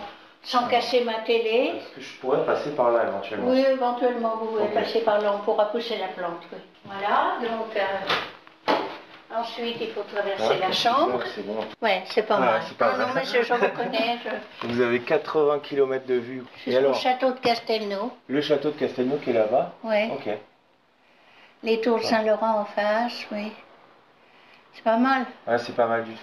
sans 0.43 0.67
casser 0.69 1.03
ma 1.05 1.15
télé. 1.21 1.73
Est-ce 1.77 1.95
que 1.97 2.01
je 2.01 2.15
pourrais 2.21 2.45
passer 2.47 2.71
par 2.71 2.91
là 2.93 3.05
éventuellement 3.09 3.51
Oui, 3.51 3.61
éventuellement, 3.69 4.37
vous 4.37 4.47
pouvez 4.57 4.69
passer 4.69 5.01
par 5.01 5.21
là, 5.21 5.35
on 5.35 5.45
pourra 5.45 5.67
pousser 5.67 5.97
la 5.99 6.09
plante. 6.09 6.43
oui. 6.53 6.59
Voilà, 6.85 7.39
donc 7.43 7.77
euh, 7.77 8.75
ensuite 9.37 9.77
il 9.81 9.89
faut 9.89 10.03
traverser 10.03 10.49
Ouais, 10.49 10.59
la 10.61 10.73
chambre. 10.73 11.21
C'est 11.35 11.47
bon. 11.47 11.57
Ouais, 11.83 12.03
c'est 12.07 12.23
pas 12.27 12.37
Ah, 12.37 12.41
mal. 12.41 12.63
c'est 12.69 12.77
pas 12.79 12.97
non, 12.97 13.07
mais 13.15 13.25
je, 13.25 13.43
je 13.43 13.53
reconnais. 13.53 14.19
Je, 14.63 14.67
Vous 14.69 14.81
avez 14.81 15.01
80 15.01 15.59
km 15.61 16.07
de 16.07 16.15
vue. 16.15 16.45
Jusqu'au 16.65 16.79
alors 16.79 16.95
château 16.95 17.31
de 17.33 17.39
Castelnau. 17.41 18.13
Le 18.29 18.41
château 18.41 18.71
de 18.71 18.77
Castelnau 18.79 19.17
qui 19.17 19.31
est 19.31 19.35
là-bas 19.35 19.73
Ouais. 19.83 20.11
Ok. 20.13 20.29
Les 21.65 21.81
tours 21.81 21.99
de 21.99 22.05
Saint-Laurent 22.05 22.61
en 22.61 22.65
face, 22.67 23.27
oui. 23.33 23.53
C'est 24.75 24.85
pas 24.85 24.97
mal. 24.99 25.25
Ouais, 25.47 25.59
c'est 25.59 25.75
pas 25.75 25.87
mal 25.87 26.05
du 26.05 26.13
tout. 26.13 26.21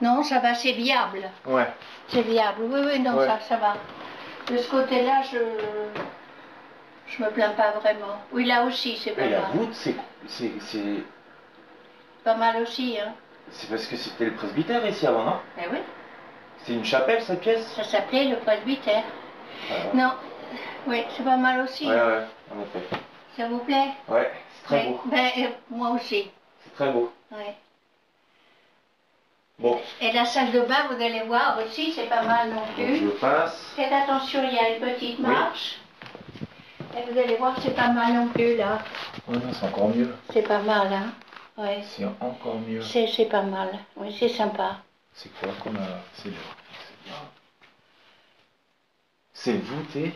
Non, 0.00 0.22
ça 0.22 0.38
va, 0.38 0.54
c'est 0.54 0.72
viable. 0.72 1.22
Ouais. 1.46 1.66
C'est 2.08 2.22
viable. 2.22 2.62
Oui, 2.62 2.80
oui, 2.84 3.00
non, 3.00 3.14
Ouais. 3.16 3.26
ça, 3.26 3.40
ça 3.40 3.56
va. 3.56 3.74
De 4.48 4.56
ce 4.58 4.70
côté-là, 4.70 5.22
je. 5.32 5.38
Je 7.06 7.22
me 7.22 7.30
plains 7.30 7.50
pas 7.50 7.72
vraiment. 7.72 8.16
Oui, 8.32 8.44
là 8.46 8.64
aussi, 8.64 8.96
c'est 8.96 9.10
pas 9.12 9.22
Et 9.22 9.30
la 9.30 9.40
mal. 9.40 9.50
voûte, 9.54 9.74
c'est 9.74 9.94
c'est 10.26 10.50
Pas 12.24 12.34
mal 12.36 12.62
aussi, 12.62 12.96
hein. 12.98 13.12
c'est 13.50 13.68
parce 13.68 13.86
que 13.86 13.96
c'était 13.96 14.26
le 14.26 14.34
presbytère 14.34 14.86
ici 14.86 15.06
avant, 15.06 15.24
non? 15.24 15.36
Eh 15.58 15.68
oui, 15.70 15.78
C'est 16.58 16.72
une 16.74 16.84
chapelle 16.84 17.20
cette 17.22 17.40
pièce? 17.40 17.66
Ça 17.74 17.82
s'appelait 17.84 18.24
le 18.28 18.36
presbytère. 18.36 19.02
Ouais, 19.70 19.90
Non, 19.94 20.12
oui, 20.86 21.04
c'est 21.16 21.24
pas 21.24 21.36
mal 21.36 21.60
aussi. 21.60 21.86
ouais, 21.88 21.94
ouais, 21.94 22.24
en 22.56 22.62
effet. 22.62 22.86
Ça 23.36 23.48
vous 23.48 23.58
plaît? 23.58 23.88
Ouais, 24.08 24.30
très 24.64 24.86
Oui. 24.86 24.88
beau. 24.92 25.00
Ben, 25.06 25.30
euh, 25.38 25.48
moi 25.70 25.90
aussi. 25.90 26.30
C'est 26.64 26.74
très 26.74 26.90
beau. 26.92 27.12
ouais. 27.32 27.54
Bon, 29.58 29.80
Et 30.00 30.10
la 30.12 30.24
salle 30.24 30.50
de 30.50 30.60
bain, 30.62 30.88
vous 30.90 31.00
allez 31.00 31.22
voir 31.22 31.58
aussi, 31.64 31.92
c'est 31.92 32.08
pas 32.08 32.22
mal 32.22 32.48
non 32.50 32.56
donc 32.56 32.66
je 32.78 32.98
plus. 32.98 33.10
passe. 33.20 33.72
Faites 33.76 33.92
attention, 33.92 34.42
il 34.48 34.54
y 34.54 34.58
a 34.58 34.70
une 34.76 34.80
petite 34.80 35.18
Oui. 35.20 35.26
marche. 35.26 35.78
Et 36.96 37.10
vous 37.10 37.16
allez 37.18 37.36
voir, 37.36 37.54
c'est 37.62 37.74
pas 37.76 37.88
mal 37.90 38.12
non 38.12 38.28
plus 38.28 38.56
là. 38.56 38.78
Non, 39.28 39.40
c'est 39.52 39.66
encore 39.66 39.90
mieux. 39.90 40.12
C'est 40.32 40.42
pas 40.42 40.58
mal, 40.62 40.92
hein. 40.92 41.12
Ouais. 41.56 41.82
C'est 41.86 42.04
encore 42.20 42.58
mieux. 42.66 42.82
C'est 42.82 43.06
c'est 43.06 43.26
pas 43.26 43.42
mal. 43.42 43.68
Oui, 43.96 44.14
c'est 44.18 44.30
sympa. 44.30 44.78
C'est 45.14 45.30
quoi 45.38 45.50
qu'on 45.62 45.76
a? 45.76 46.00
C'est 46.14 46.30
le-. 46.30 46.34
C'est 49.34 49.58
voûté 49.58 50.12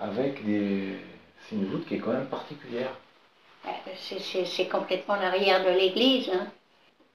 avec 0.00 0.44
des. 0.44 0.98
C'est 1.48 1.56
une 1.56 1.66
voûte 1.66 1.86
qui 1.86 1.96
est 1.96 1.98
quand 1.98 2.12
même 2.12 2.26
particulière. 2.28 2.92
Euh, 3.66 3.70
c'est- 4.44 4.68
complètement 4.68 5.16
l'arrière 5.16 5.64
de 5.64 5.70
l'église. 5.70 6.28
Hein. 6.30 6.46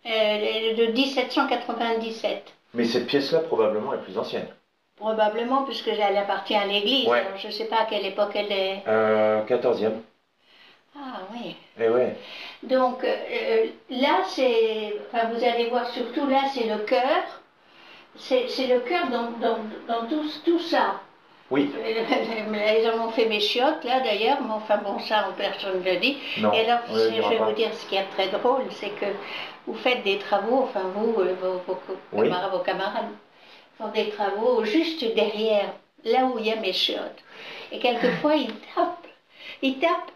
Euh, 0.05 0.73
de 0.75 0.85
1797. 0.91 2.53
Mais 2.73 2.85
cette 2.85 3.07
pièce-là, 3.07 3.39
probablement, 3.39 3.93
est 3.93 3.97
plus 4.01 4.17
ancienne. 4.17 4.47
Probablement, 4.95 5.63
puisque 5.63 5.87
elle 5.89 6.17
appartient 6.17 6.55
à 6.55 6.65
l'église. 6.65 7.07
Ouais. 7.07 7.23
Je 7.37 7.47
ne 7.47 7.51
sais 7.51 7.65
pas 7.65 7.81
à 7.81 7.85
quelle 7.85 8.05
époque 8.05 8.31
elle 8.35 8.51
est. 8.51 8.83
Euh, 8.87 9.41
14e. 9.45 10.01
Ah 10.95 11.19
oui. 11.33 11.55
Eh 11.79 11.89
ouais. 11.89 12.15
Donc 12.63 13.03
euh, 13.03 13.65
là, 13.89 14.23
c'est. 14.25 14.95
Enfin, 15.07 15.27
vous 15.27 15.43
allez 15.43 15.69
voir 15.69 15.87
surtout 15.89 16.25
là, 16.27 16.43
c'est 16.53 16.63
le 16.65 16.77
cœur. 16.79 17.23
C'est 18.15 18.47
c'est 18.47 18.65
le 18.67 18.79
cœur 18.79 19.07
dans, 19.09 19.29
dans, 19.39 19.59
dans 19.87 20.07
tout, 20.07 20.25
tout 20.43 20.59
ça. 20.59 21.01
Oui. 21.51 21.71
Euh, 21.79 22.79
Ils 22.81 22.89
en 22.89 23.05
ont 23.07 23.11
fait 23.11 23.25
mes 23.25 23.39
chiottes, 23.39 23.83
là 23.83 23.99
d'ailleurs, 24.01 24.37
mais 24.41 24.51
enfin 24.53 24.77
bon, 24.77 24.99
ça, 24.99 25.29
personne 25.37 25.79
ne 25.81 25.91
le 25.93 25.97
dit. 25.97 26.17
Non. 26.39 26.51
Et 26.53 26.61
alors, 26.61 26.79
je 26.89 27.09
vais 27.29 27.37
pas. 27.37 27.45
vous 27.45 27.51
dire 27.53 27.73
ce 27.73 27.85
qui 27.87 27.95
est 27.95 28.05
très 28.15 28.27
drôle, 28.27 28.63
c'est 28.71 28.89
que 28.89 29.05
vous 29.65 29.75
faites 29.75 30.03
des 30.03 30.17
travaux, 30.17 30.63
enfin 30.63 30.81
vous, 30.95 31.15
euh, 31.21 31.35
vos, 31.41 31.61
vos 31.67 31.75
co- 31.75 31.97
Oui. 32.13 32.27
camarades, 32.29 32.51
vos 32.51 32.59
camarades 32.59 33.09
font 33.77 33.87
des 33.89 34.09
travaux 34.09 34.63
juste 34.65 35.03
derrière, 35.15 35.73
là 36.03 36.25
où 36.25 36.39
il 36.39 36.47
y 36.47 36.51
a 36.51 36.55
mes 36.57 36.73
chiottes. 36.73 37.23
Et 37.71 37.79
quelquefois, 37.79 38.35
ils 38.35 38.53
tapent. 38.75 39.07
Ils 39.61 39.77
tapent. 39.79 40.11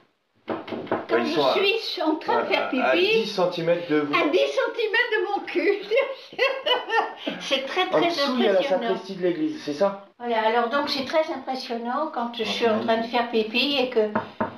Quand 1.11 1.17
ils 1.23 1.33
je 1.33 1.39
à- 1.39 1.77
suis 1.79 2.01
en 2.01 2.15
train 2.15 2.41
de 2.41 2.45
faire 2.47 2.63
À- 2.63 2.89
À 2.91 2.95
10 2.95 3.07
pipi, 3.07 3.27
cm 3.27 3.77
de 3.89 3.99
vous. 4.01 4.13
à 4.13 4.27
10 4.29 4.37
cm 4.37 4.95
de 5.11 5.27
mon 5.29 5.45
cul. 5.45 5.73
c'est 7.41 7.65
très 7.65 7.83
En 7.87 7.89
très 7.99 8.07
dessous, 8.07 8.31
il 8.37 8.43
y 8.43 8.47
a 8.47 8.53
la 8.53 8.59
impressionnant. 8.59 8.81
sacristie 8.89 9.15
de 9.15 9.21
l'église, 9.23 9.61
c'est 9.63 9.73
ça? 9.73 10.05
Voilà, 10.19 10.41
alors 10.47 10.69
donc 10.69 10.89
c'est 10.89 11.05
très 11.05 11.31
impressionnant 11.33 12.11
quand 12.13 12.31
je 12.37 12.43
suis 12.43 12.67
en 12.67 12.79
train 12.79 12.97
de 12.97 13.07
faire 13.07 13.29
pipi 13.29 13.77
et 13.79 13.89
que 13.89 14.09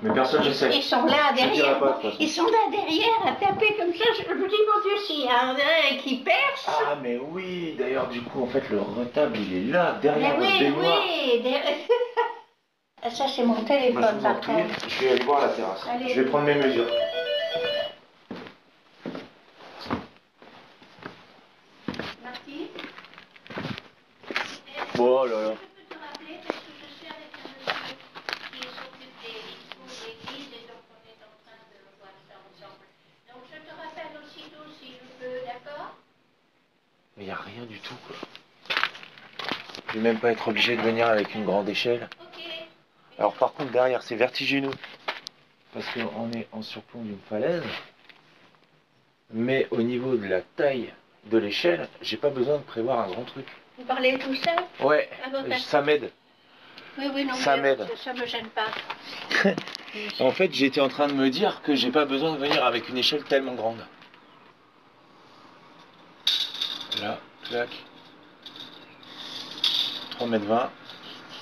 Mais 0.02 0.14
personne 0.14 0.44
ne 0.46 0.52
sait. 0.52 0.70
ils 0.74 0.82
sont 0.84 1.06
là 1.06 1.32
derrière. 1.36 1.80
pas. 1.80 2.00
Ils 2.20 2.30
sont 2.30 2.44
là 2.44 2.70
derrière 2.70 3.20
à 3.26 3.32
taper 3.32 3.74
comme 3.80 3.94
ça. 3.94 4.04
Je 4.18 4.34
me 4.34 4.48
dis, 4.50 4.56
mon 4.56 4.82
Dieu, 4.82 4.98
s'il 5.08 5.22
y 5.26 5.28
a 5.30 5.50
un 5.52 5.98
qui 6.04 6.18
perce. 6.18 6.66
Ah, 6.68 6.98
mais 7.02 7.18
oui, 7.32 7.76
d'ailleurs, 7.80 8.08
du 8.08 8.22
coup, 8.22 8.44
en 8.44 8.48
fait, 8.48 8.64
le 8.70 8.80
retable, 8.80 9.38
il 9.40 9.70
est 9.70 9.72
là, 9.72 9.94
Mais 9.96 10.10
derrière 10.10 10.38
le 10.38 10.44
oui, 10.46 10.60
baignoire. 10.60 11.02
oui. 11.06 11.40
derrière- 11.42 11.64
Ah, 11.66 11.70
ça, 13.12 13.26
c'est 13.28 13.44
mon 13.44 13.56
Moi, 13.56 13.66
téléphone, 13.66 14.06
je 14.18 14.24
par 14.24 14.40
prie, 14.40 14.54
contre. 14.54 14.90
je 14.90 15.00
vais 15.04 15.12
aller 15.12 15.24
voir 15.24 15.42
la 15.42 15.50
terrasse. 15.50 15.82
Allez. 15.90 16.10
Je 16.14 16.22
vais 16.22 16.30
prendre 16.30 16.46
mes 16.46 16.56
mesures. 16.56 16.88
Marty 22.24 22.70
Oh 25.00 25.26
là 25.26 25.42
là. 25.42 25.54
Je 25.54 25.82
peux 25.82 25.88
te 25.90 26.00
rappeler 26.00 26.38
parce 26.48 26.60
que 26.60 26.72
je 26.80 26.88
suis 26.96 27.08
avec 27.08 27.34
un 27.44 27.50
monsieur 27.60 27.96
qui 28.52 28.62
s'occupe 28.64 29.16
des 29.22 29.36
vitraux 29.44 29.88
de 29.90 29.96
l'église 30.06 30.50
et 30.54 30.68
donc 30.70 30.84
on 30.94 31.00
est 31.04 31.20
en 31.20 31.34
train 31.44 31.60
de 31.74 31.80
voir 32.00 32.14
ça 32.30 32.36
ensemble? 32.48 32.86
Donc 33.28 33.44
je 33.52 33.58
te 33.58 33.74
rappelle 33.76 34.14
aussitôt 34.24 34.66
si 34.80 34.94
je 34.94 35.06
peux, 35.20 35.46
d'accord? 35.46 35.92
Mais 37.18 37.24
il 37.24 37.28
n'y 37.28 37.32
a 37.32 37.36
rien 37.36 37.66
du 37.66 37.80
tout, 37.80 37.96
quoi. 38.08 38.16
Je 39.90 39.94
vais 40.00 40.04
même 40.04 40.20
pas 40.20 40.32
être 40.32 40.48
obligé 40.48 40.76
de 40.78 40.82
venir 40.82 41.08
avec 41.08 41.36
une 41.36 41.46
grande 41.46 41.68
échelle. 41.70 42.08
Ok. 42.22 42.42
Alors, 43.18 43.34
par 43.36 43.54
contre, 43.54 43.72
derrière, 43.72 44.02
c'est 44.04 44.16
vertigineux. 44.16 44.72
Parce 45.74 45.86
qu'on 45.94 46.32
est 46.32 46.48
en 46.52 46.62
surplomb 46.62 47.02
d'une 47.02 47.20
falaise. 47.30 47.64
Mais 49.32 49.68
au 49.72 49.82
niveau 49.82 50.16
de 50.16 50.28
la 50.28 50.42
taille 50.42 50.94
de 51.26 51.38
l'échelle, 51.38 51.88
j'ai 52.02 52.18
pas 52.18 52.30
besoin 52.30 52.58
de 52.58 52.64
prévoir 52.64 53.00
un 53.00 53.08
grand 53.12 53.24
truc. 53.24 53.48
Vous 53.78 53.86
parlez 53.86 54.20
tout 54.20 54.36
seul? 54.36 54.56
Ouais, 54.86 55.10
Ah 55.26 55.58
ça 55.58 55.82
m'aide. 55.82 56.12
Oui, 57.00 57.06
oui, 57.14 57.26
non, 57.26 57.34
Ça 57.34 57.56
mais 57.56 57.76
m'aide. 57.76 57.88
Ça 57.98 58.14
me 58.14 58.26
gêne 58.26 58.48
pas. 58.50 58.68
En 60.20 60.32
fait, 60.32 60.52
j'étais 60.52 60.82
en 60.82 60.88
train 60.90 61.06
de 61.06 61.14
me 61.14 61.30
dire 61.30 61.62
que 61.62 61.76
j'ai 61.76 61.92
pas 61.92 62.06
besoin 62.06 62.34
de 62.34 62.38
venir 62.40 62.66
avec 62.66 62.90
une 62.90 62.98
échelle 62.98 63.24
tellement 63.26 63.54
grande. 63.54 63.86
Là, 67.00 67.20
clac. 67.44 67.70
3 70.12 70.28
mètres 70.28 70.46
20, 70.46 70.72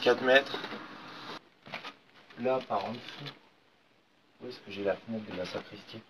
4 0.04 0.22
mètres. 0.24 0.58
Là, 2.40 2.60
par 2.68 2.86
en 2.86 2.92
dessous. 2.92 3.34
Où 4.42 4.48
est-ce 4.48 4.58
que 4.60 4.72
j'ai 4.72 4.84
la 4.84 4.96
fenêtre 4.96 5.32
de 5.32 5.38
la 5.38 5.46
sacristie? 5.46 6.02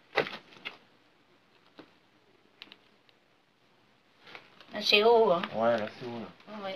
Ah, 4.73 4.81
C'est 4.81 5.03
haut, 5.03 5.31
hein 5.31 5.41
Ouais, 5.55 5.77
là, 5.77 5.85
c'est 5.99 6.05
où 6.05 6.19
là 6.19 6.57
Oui. 6.63 6.71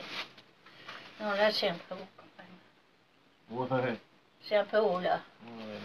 Non, 1.21 1.31
là, 1.31 1.49
c'est 1.51 1.69
un 1.69 1.75
peu 1.87 1.95
haut 1.95 2.07
quand 2.17 2.27
même. 2.37 3.83
Ouais, 3.85 3.91
ouais, 3.91 3.97
C'est 4.41 4.57
un 4.57 4.65
peu 4.65 4.79
haut, 4.79 4.99
là. 4.99 5.21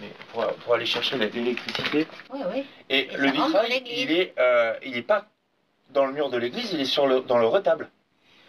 mais 0.00 0.10
pour, 0.32 0.44
pour 0.56 0.74
aller 0.74 0.86
chercher 0.86 1.18
l'électricité. 1.18 2.06
Oui, 2.30 2.40
oui. 2.52 2.66
Et 2.88 3.12
Et 3.12 3.16
le 3.16 3.30
vitrail, 3.30 3.82
il 3.86 4.10
est, 4.10 4.34
euh, 4.38 4.76
il 4.82 4.96
est 4.96 5.02
pas 5.02 5.26
dans 5.90 6.06
le 6.06 6.12
mur 6.12 6.30
de 6.30 6.36
l'église, 6.38 6.72
il 6.72 6.80
est 6.80 6.84
sur 6.84 7.06
le, 7.06 7.20
dans 7.20 7.38
le 7.38 7.46
retable. 7.46 7.90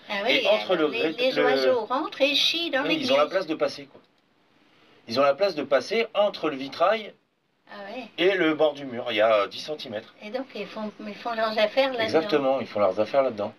Ah 0.09 0.21
oui, 0.23 0.31
Et 0.43 0.47
entre 0.47 0.75
le 0.75 0.87
les, 0.87 1.11
les 1.11 1.31
le- 1.31 1.43
oiseaux 1.43 1.85
rentrent 1.85 2.21
et 2.21 2.33
chient 2.33 2.71
dans 2.71 2.81
Oui, 2.81 2.89
l'église. 2.89 3.09
ils 3.09 3.13
ont 3.13 3.17
la 3.17 3.27
place 3.27 3.45
de 3.45 3.53
passer, 3.55 3.85
quoi. 3.85 4.01
Ils 5.11 5.19
ont 5.19 5.23
la 5.23 5.33
place 5.33 5.55
de 5.55 5.63
passer 5.63 6.07
entre 6.13 6.49
le 6.49 6.55
vitrail 6.55 7.13
Ah 7.69 7.75
et 8.17 8.33
le 8.37 8.53
bord 8.53 8.73
du 8.73 8.85
mur. 8.85 9.07
Il 9.09 9.15
y 9.17 9.21
a 9.21 9.45
10 9.45 9.59
cm. 9.77 10.01
Et 10.21 10.29
donc 10.29 10.45
ils 10.55 10.65
font, 10.65 10.89
ils 11.05 11.13
font 11.13 11.33
leurs 11.35 11.57
affaires 11.59 11.89
là-dedans. 11.89 12.03
Exactement, 12.05 12.59
ils 12.61 12.67
font 12.67 12.79
leurs 12.79 12.97
affaires 12.97 13.21
là-dedans. 13.21 13.53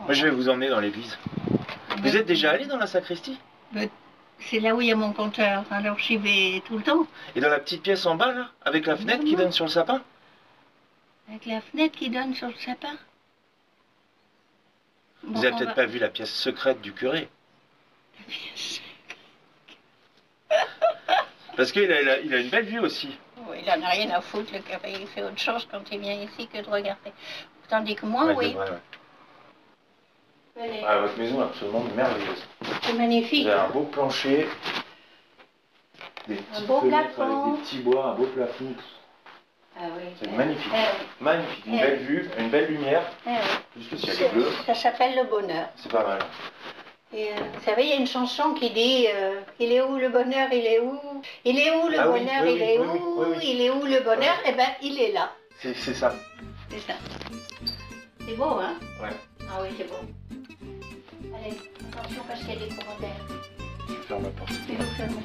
Moi, 0.00 0.14
je 0.14 0.24
vais 0.24 0.30
vous 0.32 0.48
emmener 0.48 0.70
dans 0.70 0.80
l'église. 0.80 1.16
Vous 1.98 2.02
Mais- 2.02 2.16
êtes 2.16 2.26
déjà 2.26 2.50
allé 2.50 2.66
dans 2.66 2.78
la 2.78 2.88
sacristie? 2.88 3.38
C'est 4.40 4.58
là 4.58 4.74
où 4.74 4.80
il 4.80 4.88
y 4.88 4.92
a 4.92 4.96
mon 4.96 5.12
compteur, 5.12 5.62
alors 5.70 5.96
j'y 6.00 6.16
vais 6.16 6.62
tout 6.66 6.78
le 6.78 6.82
temps. 6.82 7.06
Et 7.36 7.40
dans 7.40 7.48
la 7.48 7.60
petite 7.60 7.82
pièce 7.84 8.04
en 8.04 8.16
bas, 8.16 8.32
là, 8.32 8.50
avec 8.62 8.86
la 8.86 8.96
fenêtre 8.96 9.22
qui 9.22 9.32
Non. 9.36 9.38
donne 9.44 9.52
sur 9.52 9.66
le 9.66 9.70
sapin? 9.70 10.02
Avec 11.28 11.46
la 11.46 11.60
fenêtre 11.60 11.96
qui 11.96 12.10
donne 12.10 12.34
sur 12.34 12.48
le 12.48 12.54
sapin. 12.54 12.96
Vous 15.22 15.34
Bon, 15.34 15.38
avez 15.38 15.52
on 15.52 15.56
peut-être 15.58 15.68
va- 15.68 15.74
pas 15.74 15.86
vu 15.86 16.00
la 16.00 16.08
pièce 16.08 16.32
secrète 16.34 16.80
du 16.80 16.92
curé. 16.92 17.28
Parce 21.58 21.72
qu'il 21.72 21.90
a, 21.92 22.00
il 22.00 22.08
a, 22.08 22.20
il 22.20 22.32
a 22.32 22.38
une 22.38 22.50
belle 22.50 22.66
vue 22.66 22.78
aussi. 22.78 23.08
Oui, 23.48 23.56
il 23.66 23.68
en 23.68 23.82
a 23.84 23.88
rien 23.88 24.08
à 24.10 24.20
foutre, 24.20 24.52
le 24.52 24.60
curé. 24.60 24.92
Il 25.00 25.08
fait 25.08 25.24
autre 25.24 25.40
chose 25.40 25.66
quand 25.68 25.80
il 25.90 25.98
vient 25.98 26.14
ici 26.14 26.46
que 26.46 26.58
de 26.64 26.70
regarder. 26.70 27.12
Tandis 27.68 27.96
que 27.96 28.06
moi, 28.06 28.26
Ouais, 28.26 28.34
oui. 28.36 28.52
vrai, 28.52 28.70
ouais. 30.56 30.84
Ah, 30.86 30.98
votre 31.00 31.18
maison 31.18 31.40
est 31.40 31.46
absolument 31.46 31.82
merveilleuse. 31.96 32.44
C'est 32.82 32.92
Vous 32.92 32.98
magnifique. 32.98 33.44
avez 33.48 33.58
un 33.60 33.70
beau 33.70 33.82
plancher, 33.86 34.46
des 36.28 36.36
petites 36.36 36.66
beau 36.68 36.80
plafond. 36.82 37.22
avec 37.22 37.56
des 37.56 37.60
petits 37.62 37.78
bois, 37.80 38.06
un 38.06 38.14
beau 38.14 38.26
plafond. 38.26 38.74
Ah 39.76 39.80
oui. 39.96 40.02
C'est 40.22 40.28
euh, 40.28 40.36
magnifique. 40.36 40.72
euh, 40.72 41.04
Magnifique, 41.20 41.66
une 41.66 41.74
Ouais. 41.74 41.80
belle 41.80 41.98
vue, 41.98 42.30
une 42.38 42.50
belle 42.50 42.66
lumière, 42.68 43.02
euh, 43.26 43.30
juste 43.76 43.90
le 43.92 43.98
ciel 43.98 44.12
est 44.12 44.16
c'est- 44.16 44.28
bleu, 44.28 44.48
ça 44.64 44.74
s'appelle 44.76 45.16
le 45.16 45.24
bonheur. 45.24 45.68
c'est 45.74 45.90
pas 45.90 46.04
mal. 46.06 46.20
Et, 47.14 47.28
euh, 47.28 47.36
vous 47.54 47.64
savez, 47.64 47.84
il 47.84 47.88
y 47.88 47.92
a 47.92 47.96
une 47.96 48.06
chanson 48.06 48.52
qui 48.52 48.70
dit 48.70 49.06
euh, 49.08 49.40
Il 49.58 49.72
est 49.72 49.80
où 49.80 49.96
le 49.96 50.10
bonheur 50.10 50.48
Il 50.52 50.66
est 50.66 50.78
où? 50.78 51.00
Il 51.44 51.58
est 51.58 51.70
où 51.74 51.88
le 51.88 51.98
Ah 51.98 52.06
bonheur 52.08 52.42
oui, 52.42 52.52
Il 52.56 52.62
est 52.62 52.78
oui, 52.78 52.86
où? 52.86 53.24
Il 53.42 53.60
est 53.62 53.70
où 53.70 53.84
le 53.84 54.00
bonheur? 54.00 54.34
Eh 54.46 54.52
ben, 54.52 54.68
il 54.82 55.00
est 55.00 55.12
là. 55.12 55.32
C'est 55.60 55.74
ça. 55.74 56.14
C'est 56.70 56.80
ça. 56.80 56.94
C'est 58.26 58.34
beau, 58.36 58.44
hein? 58.44 58.74
Ouais. 59.02 59.08
Ah 59.50 59.60
oui, 59.62 59.68
c'est 59.78 59.88
beau. 59.88 59.96
Allez, 61.34 61.56
attention 61.92 62.22
parce 62.28 62.40
qu'il 62.40 62.50
y 62.50 62.52
a 62.52 62.56
des 62.56 62.68
d'air. 62.68 63.16
Je 63.88 63.94
ferme 64.06 64.24
la 64.24 64.28
porte. 64.30 64.50
Et 64.50 64.76
vous 64.76 64.84
fermez. 64.96 65.22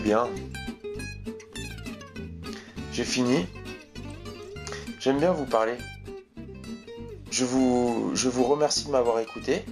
Bien. 0.00 0.28
J'ai 2.92 3.04
fini. 3.04 3.46
J'aime 4.98 5.18
bien 5.18 5.32
vous 5.32 5.46
parler. 5.46 5.76
Je 7.30 7.44
vous, 7.44 8.10
je 8.14 8.28
vous 8.28 8.42
remercie 8.42 8.86
de 8.86 8.90
m'avoir 8.90 9.20
écouté. 9.20 9.64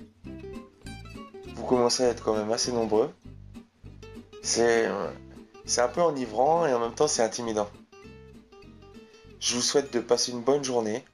Vous 1.55 1.65
commencez 1.65 2.05
à 2.05 2.09
être 2.09 2.23
quand 2.23 2.37
même 2.37 2.53
assez 2.53 2.71
nombreux. 2.71 3.13
C'est, 4.43 4.89
c'est 5.65 5.81
un 5.81 5.89
peu 5.89 6.01
enivrant 6.01 6.67
et 6.67 6.73
en 6.73 6.79
même 6.79 6.95
temps 6.95 7.09
c'est 7.09 7.23
intimidant. 7.23 7.69
Je 9.41 9.57
vous 9.57 9.63
souhaite 9.63 9.93
de 9.93 9.99
passer 9.99 10.31
une 10.31 10.43
bonne 10.43 10.63
journée. 10.63 11.05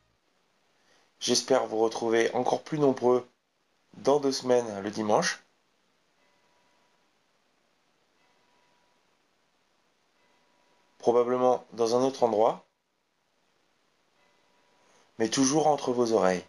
J'espère 1.19 1.67
vous 1.67 1.79
retrouver 1.79 2.31
encore 2.35 2.63
plus 2.63 2.79
nombreux 2.79 3.27
dans 3.97 4.21
deux 4.21 4.33
semaines 4.33 4.83
le 4.83 4.91
dimanche. 4.91 5.43
Probablement 10.99 11.65
dans 11.73 11.97
un 11.97 12.05
autre 12.05 12.25
endroit, 12.25 12.67
mais 15.19 15.29
toujours 15.29 15.67
entre 15.67 15.93
vos 15.93 16.13
oreilles. 16.13 16.45